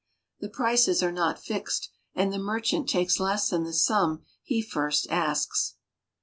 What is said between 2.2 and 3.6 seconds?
the merchant takes less